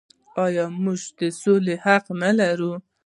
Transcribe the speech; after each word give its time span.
آیا 0.45 0.65
موږ 0.83 1.01
د 1.19 1.21
سولې 1.41 1.75
حق 1.83 2.05
نلرو؟ 2.21 2.73